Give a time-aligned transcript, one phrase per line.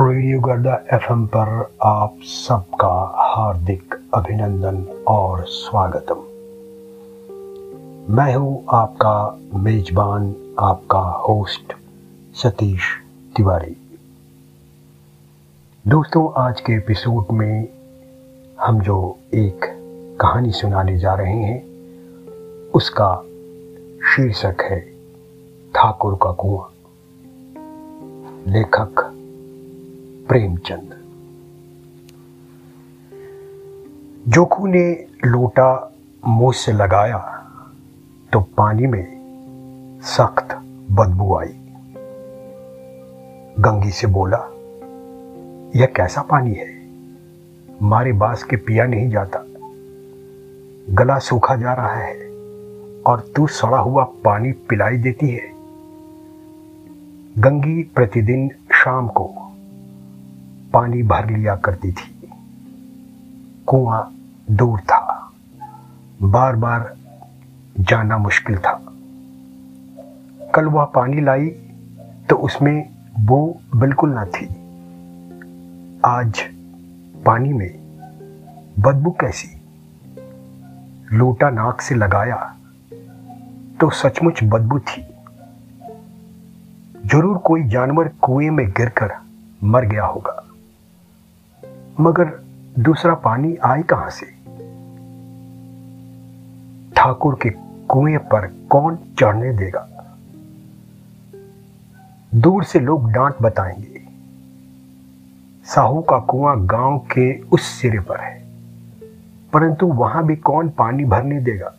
[0.00, 6.16] Radio गर्दा FM पर आप सबका हार्दिक अभिनंदन और स्वागतम।
[8.14, 11.72] मैं हूँ आपका मेजबान, आपका होस्ट
[12.34, 12.80] सतीश
[13.36, 13.76] तिवारी।
[15.88, 17.68] दोस्तों, आज के एपिसोड में
[18.60, 19.60] हम जो एक
[20.20, 21.62] कहानी सुनाने जा रहे हैं,
[22.70, 23.22] उसका
[24.10, 24.80] शीर्षक है,
[25.74, 26.72] ठाकुर का कुआँ।
[28.46, 29.13] लेखक
[30.28, 30.94] प्रेमचंद।
[34.28, 35.92] जोखू ने लोटा
[36.26, 37.18] मुँह से लगाया
[38.32, 40.54] तो पानी में सख्त
[40.90, 41.54] बदबू आई।
[43.60, 44.38] गंगी से बोला,
[45.76, 46.72] यह कैसा पानी है?
[47.82, 49.44] मारे बास के पिया नहीं जाता।
[50.90, 52.16] गला सूखा जा रहा है,
[53.06, 55.52] और तू सड़ा हुआ पानी पिलाई देती है।
[57.38, 59.43] गंगी प्रतिदिन शाम को
[60.74, 62.28] पानी भर लिया करती थी।
[63.66, 64.12] कुआँ
[64.50, 65.32] दूर था।
[66.22, 66.94] बार बार
[67.80, 68.72] जाना मुश्किल था।
[70.54, 71.48] कल वह पानी लाई
[72.30, 74.46] तो उसमें वो बिल्कुल न थी।
[76.04, 76.40] आज
[77.26, 77.70] पानी में
[78.78, 79.48] बदबू कैसी?
[81.12, 82.36] लोटा नाक से लगाया
[83.80, 85.02] तो सचमुच बदबू थी।
[87.06, 89.14] ज़रूर कोई जानवर कुएँ में गिरकर
[89.64, 90.43] मर गया होगा।
[92.00, 92.24] मगर
[92.78, 94.26] दूसरा पानी आए कहाँ से?
[96.96, 97.50] ठाकुर के
[97.88, 99.88] कुएँ पर कौन चढ़ने देगा?
[102.34, 104.02] दूर से लोग डांट बताएँगे।
[105.64, 108.44] साहू का कुआँ गाँव के उस सिरे पर है,
[109.52, 111.74] परंतु वहाँ भी कौन पानी भरने देगा?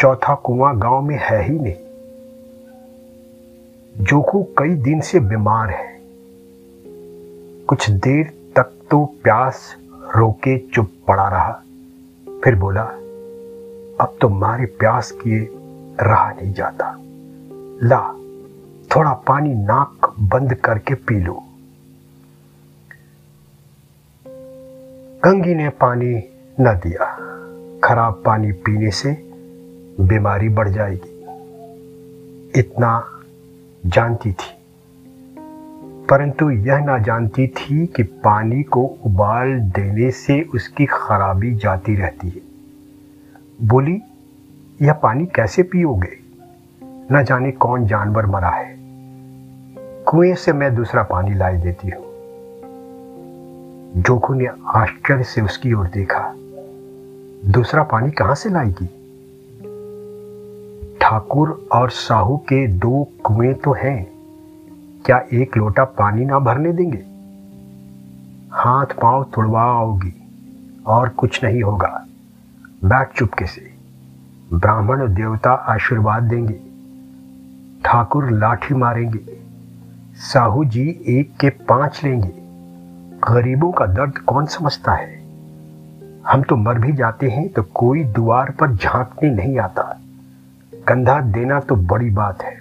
[0.00, 1.74] चौथा कुआँ गाँव में है ही नहीं।
[4.04, 5.99] जोखू कई दिन से बीमार है।
[7.70, 9.76] कुछ देर तक तो प्यास
[10.16, 11.62] रोके चुप पड़ा रहा।
[12.44, 12.82] फिर बोला,
[14.00, 15.48] अब तो मारे प्यास किए
[16.00, 16.96] रहा नहीं जाता।
[17.88, 18.12] ला,
[18.96, 21.44] थोड़ा पानी नाक बंद करके पी लो।
[25.24, 26.24] गंगी ने पानी
[26.60, 27.16] न दिया।
[27.84, 29.12] खराब पानी पीने से
[30.00, 31.20] बीमारी बढ़ जाएगी।
[32.60, 33.20] इतना
[33.86, 34.59] जानती थी।
[36.10, 42.28] परंतु यह ना जानती थी कि पानी को उबाल देने से उसकी खराबी जाती रहती
[42.28, 42.40] है।
[43.68, 44.00] बोली,
[44.82, 46.18] यह पानी कैसे पियोगे?
[47.12, 48.76] न जाने कौन जानवर मरा है।
[50.04, 52.04] कुएँ से मैं दूसरा पानी लाई देती हूँ।
[54.02, 56.34] जोखू ने आश्चर्य से उसकी ओर देखा।
[57.50, 58.86] दूसरा पानी कहाँ से लाएगी?
[61.00, 64.09] ठाकुर और साहू के दो कुएँ तो हैं।
[65.06, 67.04] क्या एक लोटा पानी ना भरने देंगे?
[68.50, 70.28] हाथ पाँव तुड़वाओगी
[70.86, 72.06] और कुछ नहीं होगा।
[72.84, 73.74] बैठ चुपके से।
[74.52, 76.60] ब्राह्मण देवता आशीर्वाद देंगे।
[77.84, 79.40] ठाकुर लाठी मारेंगे।
[80.14, 82.32] साहू जी एक के पाँच लेंगे।
[83.32, 85.20] गरीबों का दर्द कौन समझता है?
[86.28, 90.00] हम तो मर भी जाते हैं तो कोई द्वार पर झांकने नहीं आता।
[90.88, 92.59] कंधा देना तो बड़ी बात है।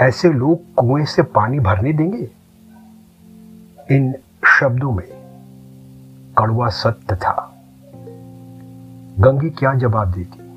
[0.00, 2.30] ऐसे लोग कुएँ से पानी भरने देंगे?
[3.90, 4.14] इन
[4.60, 5.06] शब्दों में
[6.38, 7.62] कड़वा सत्य था।
[9.18, 10.56] गंगी क्या जवाब देती?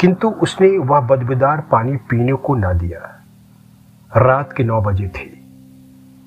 [0.00, 3.22] किंतु उसने वह बदबूदार पानी पीने को ना दिया।
[4.16, 5.38] रात के नौ बजे थे।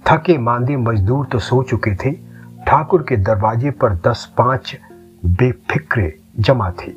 [0.08, 2.12] थके मांदे मजदूर तो सो चुके थे।
[2.68, 4.78] ठाकुर के दरवाजे पर दस पाँच
[5.26, 6.94] बेफिक्रे जमा थे।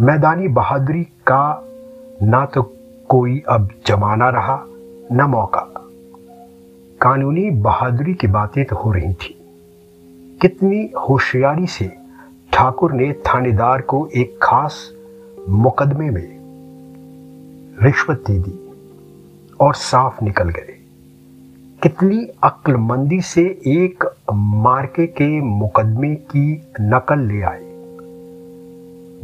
[0.00, 1.64] मैदानी बहादुरी का
[2.22, 2.76] ना तो
[3.08, 4.64] कोई अब जमाना रहा,
[5.12, 5.60] न मौका।
[7.00, 9.38] कानूनी बहादुरी की बातें तो हो रही थी।
[10.40, 11.92] कितनी होशियारी से
[12.52, 14.92] ठाकुर ने थानेदार को एक खास
[15.48, 16.36] मुकदमे में
[17.82, 18.70] रिश्वत दे दी
[19.60, 20.78] और साफ़ निकल गए।
[21.82, 27.72] कितनी अक्लमंदी से एक मार्के के मुकदमे की नकल ले आए।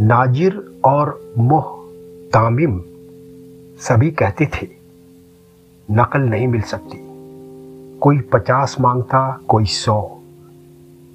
[0.01, 1.65] नाजिर और मोह
[2.33, 2.83] तामिम
[3.79, 4.69] सभी कहते थे,
[5.91, 6.99] नकल नहीं मिल सकती।
[8.01, 10.21] कोई पचास माँगता, कोई सौ।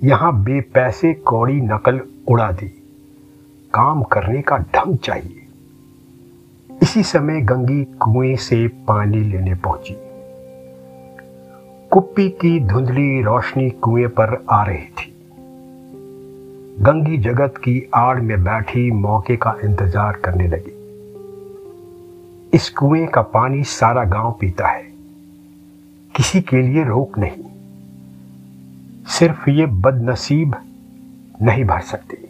[0.03, 2.67] यहाँ बेपैसे कौड़ी नकल उड़ा दी।
[3.73, 5.47] काम करने का ढंग चाहिए।
[6.83, 9.95] इसी समय गंगी कुएँ से पानी लेने पहुँची।
[11.89, 15.13] कुप्पी की धुंधली रोशनी कुएँ पर आ रही थी।
[16.79, 20.82] गंगी जगत की आड़ में बैठी मौके का इंतज़ार करने लगी।
[22.53, 24.83] इस कुएँ का पानी सारा गाँव पीता है।
[26.15, 27.43] किसी के लिए रोक नहीं।
[29.05, 30.55] सिर्फ़ ये बदनसीब
[31.41, 32.29] नहीं भर सकते।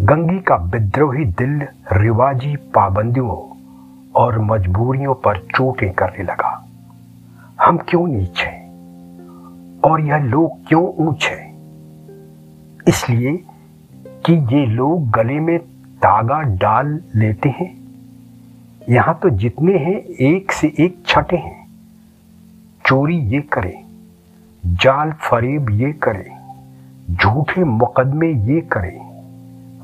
[0.00, 3.56] गंगी का विद्रोही दिल रिवाजी पाबंदियों
[4.14, 6.68] और मजबूरियों पर चोटें करने लगा।
[7.60, 8.50] हम क्यों नीचे
[9.90, 11.52] और यह लोग क्यों ऊँचे
[12.88, 13.44] इसलिए
[14.06, 15.58] कि ये लोग गले में
[15.96, 17.81] तागा डाल लेते हैं।
[18.88, 21.66] यहाँ तो जितने हैं, एक से एक छठे हैं।
[22.84, 23.74] चोरी ये करे,
[24.64, 26.30] जाल फरेब ये करे,
[27.10, 28.98] झूठे मुकदमे ये करें।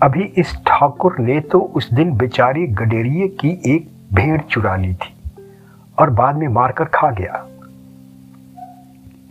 [0.03, 5.15] अभी इस ठाकुर ने तो उस दिन बेचारे गडेरिए की एक भेड़ चुरा ली थी
[5.99, 7.45] और बाद में मारकर खा गया।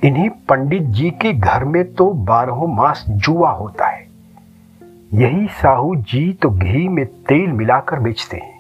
[0.04, 4.06] इन्हीं पंडित जी के घर में तो बारहों मास जुआ होता है।
[5.14, 8.57] यही साहू जी तो घी में तेल मिलाकर बेचते हैं।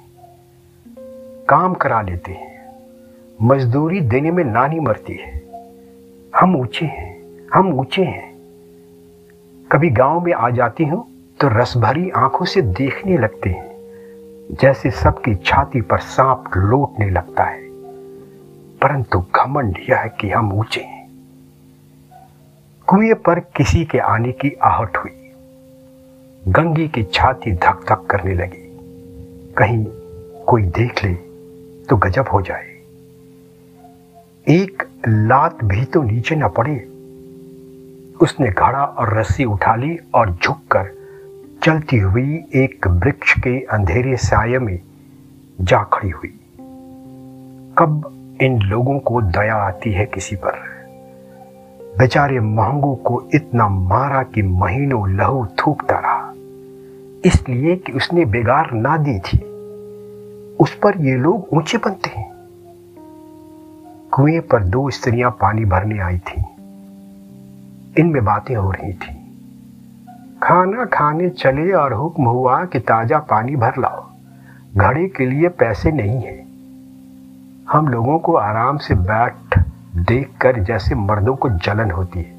[1.49, 2.75] काम करा लेते हैं।
[3.41, 5.41] मजदूरी देने में नानी मरती है।
[6.35, 8.35] हम ऊँचे हैं, हम ऊँचे हैं।
[9.71, 11.05] कभी गाँव में आ जाती हूँ
[11.39, 13.67] तो रस भरी आँखों से देखने लगते हैं,
[14.61, 17.61] जैसे सबकी छाती पर सांप लौटने लगता है।
[18.81, 21.09] परंतु घमंड यह है कि हम ऊँचे हैं।
[22.87, 25.31] कुएँ पर किसी के आने की आहट हुई।
[26.47, 28.63] गंगी की छाती धक धक करने लगी।
[29.57, 29.85] कहीं
[30.45, 31.26] कोई देख ले
[31.89, 32.77] तो गजब हो जाए।
[34.47, 36.87] एक लात भी तो नीचे न पड़े।
[38.21, 40.89] उसने घड़ा और रस्सी उठा ली और झुककर
[41.63, 44.79] चलती हुई एक वृक्ष के अंधेरे साय में
[45.61, 46.39] जा खड़ी हुई।
[47.77, 50.67] कब इन लोगों को दया आती है किसी पर?
[51.99, 56.33] बेचारे महंगों को इतना मारा कि महीनों लहू थूकता रहा।
[57.25, 59.46] इसलिए कि उसने बेगार ना दी थी।
[60.59, 62.31] उस पर ये लोग ऊँचे बनते हैं।
[64.11, 66.41] कुएँ पर दो स्त्रियाँ पानी भरने आई थी।
[67.97, 69.17] इनमें बातें हो रही थी।
[70.43, 74.05] खाना खाने चले और हुक्म हुआ कि ताज़ा पानी भर लाओ।
[74.77, 76.47] घड़े के लिए पैसे नहीं है।
[77.69, 79.59] हम लोगों को आराम से बैठ
[79.95, 82.37] देखकर जैसे मर्दों को जलन होती है।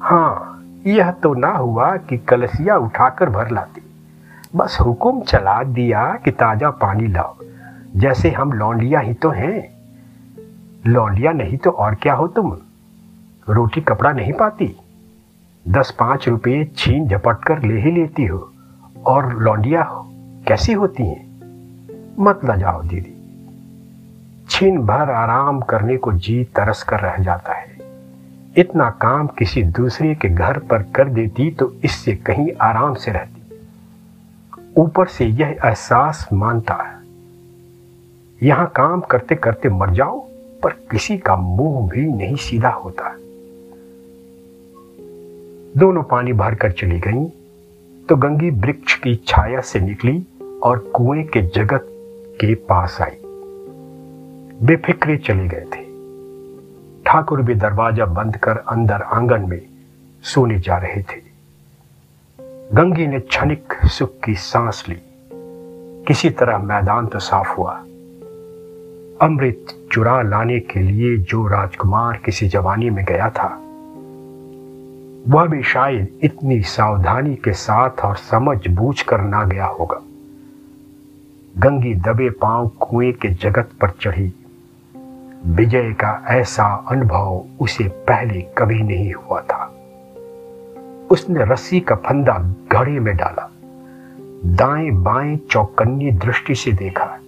[0.00, 3.87] हाँ यह तो ना हुआ कि कलसिया उठाकर भर लाती।
[4.56, 7.36] बस हुक्म चला दिया कि ताज़ा पानी लाओ।
[7.96, 9.68] जैसे हम लौंडिया ही तो हैं।
[10.86, 12.56] लौंडिया नहीं तो और क्या हो तुम?
[13.48, 14.76] रोटी कपड़ा नहीं पाती?
[15.68, 18.52] दस पाँच रुपये छीन झपट कर ले ही लेती हो।
[19.06, 20.06] और लौंडिया हो
[20.48, 21.28] कैसी होती हैं?
[22.20, 23.14] मत ल जाओ दीदी।
[24.48, 27.78] छीन भर आराम करने को जी तरस कर रह जाता है।
[28.56, 33.37] इतना काम किसी दूसरे के घर पर कर देती तो इससे कहीं आराम से रहती।
[34.78, 36.96] ऊपर से यह एहसास मानता है।
[38.42, 40.18] यहाँ काम करते करते मर जाओ,
[40.62, 43.14] पर किसी का मुँह भी नहीं सीधा होता।
[45.76, 47.26] दोनों पानी भरकर चली गईं
[48.08, 50.26] तो गंगी वृक्ष की छाया से निकली
[50.62, 51.86] और कुएँ के जगत
[52.40, 53.18] के पास आई।
[54.62, 55.82] बेफिक्रे चले गए थे।
[57.04, 59.60] ठाकुर भी दरवाज़ा बंद कर अंदर आँगन में
[60.24, 61.20] सोने जा रहे थे।
[62.74, 64.96] गंगी ने क्षणिक सुख की सांस ली।
[66.06, 67.72] किसी तरह मैदान तो साफ़ हुआ।
[69.22, 73.48] अमृत चुरा लाने के लिए जो राजकुमार किसी जवानी में गया था,
[75.28, 80.02] वह भी शायद इतनी सावधानी के साथ और समझ बूझ कर ना गया होगा।
[81.58, 84.32] गंगी दबे पाँव कुएँ के जगत पर चढ़ी।
[85.46, 89.57] विजय का ऐसा अनुभव उसे पहले कभी नहीं हुआ था।
[91.10, 92.38] उसने रस्सी का फंदा
[92.72, 93.50] घड़े में डाला।
[94.56, 97.18] दाएँ बाएँ चौकन्नी दृष्टि से देखा,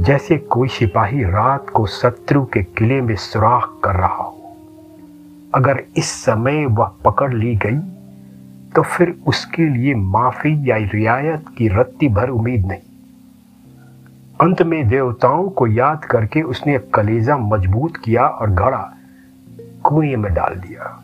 [0.00, 4.54] जैसे कोई सिपाही रात को शत्रु के किले में सुराख कर रहा हो।
[5.54, 7.78] अगर इस समय वह पकड़ ली गई
[8.74, 12.80] तो फिर उसके लिए माफ़ी या रियायत की रत्ती भर उम्मीद नहीं।
[14.40, 18.92] अंत में देवताओं को याद करके उसने कलेजा मज़बूत किया और घड़ा
[19.84, 21.02] कुएँ में डाल दिया।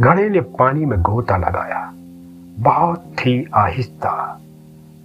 [0.00, 1.92] घड़े ने पानी में गोता लगाया।
[2.58, 4.40] बहुत ही आहिस्ता।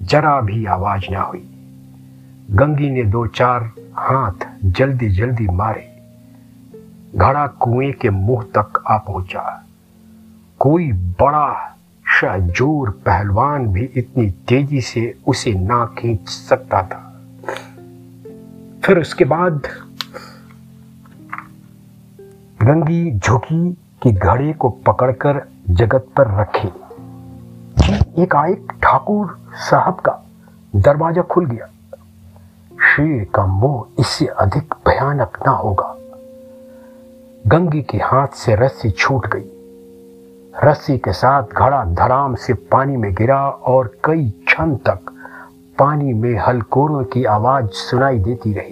[0.01, 1.49] जरा भी आवाज़ ना हुई।
[2.51, 6.01] गंगी ने दो चार हाथ जल्दी जल्दी मारे।
[7.15, 9.65] घड़ा कुएँ के मुँह तक आ पहुँचा।
[10.59, 11.77] कोई बड़ा
[12.21, 17.21] शहजोर पहलवान भी इतनी तेज़ी से उसे ना खींच सकता था।
[18.83, 19.61] फिर उसके बाद
[22.63, 26.67] गंगी झुकी कि घड़े को पकड़कर जगत पर रखे।
[28.23, 30.25] एक आयक ठाकुर साहब का
[30.75, 31.65] दरवाज़ा खुल गया।
[32.81, 35.95] शेर का मोह इससे अधिक भयानक ना होगा।
[37.47, 39.49] गंगी के हाथ से रस्सी छूट गई।
[40.63, 44.99] रस्सी के साथ घड़ा धड़ाम से पानी में गिरा और कई क्षण तक
[45.79, 48.71] पानी में हलकोरों की आवाज़ सुनाई देती रही।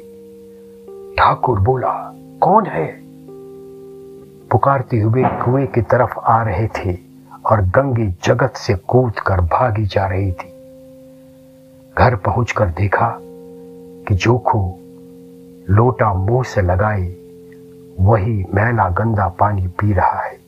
[1.15, 3.06] ठाकुर बोला, कौन है?
[4.51, 6.97] पुकारते हुए कुएँ की तरफ़ आ रहे थे
[7.45, 10.53] और गंगी जगत से कूद कर भागी जा रही थी।
[11.97, 13.17] घर पहुंचकर देखा
[14.07, 14.75] कि जोखू
[15.69, 17.15] लोटा मुँह से लगाए,
[17.99, 20.39] वही मैला गंदा पानी पी रहा है।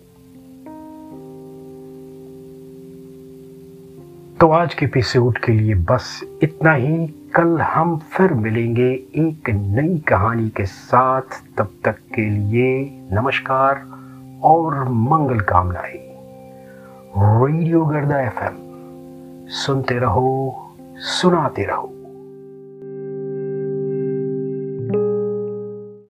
[4.39, 9.98] तो आज के एपिसोड के लिए बस इतना ही। कल हम फिर मिलेंगे एक नई
[9.98, 11.21] कहानी के साथ।
[11.57, 13.86] तब तक के लिए नमस्कार
[14.43, 16.15] और मंगल कामनाएँ।
[17.17, 18.57] रेडियो गर्दा एफएम,
[19.48, 20.55] सुनते रहो,
[20.98, 21.98] सुनाते रहो।